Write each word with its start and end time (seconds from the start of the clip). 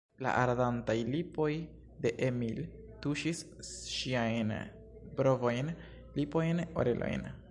La 0.25 0.29
ardantaj 0.43 0.95
lipoj 1.15 1.49
de 2.05 2.11
Emil 2.27 2.61
tuŝis 3.05 3.43
ŝiajn 3.97 4.55
brovojn, 5.21 5.73
lipojn, 6.21 6.63
orelojn. 6.85 7.31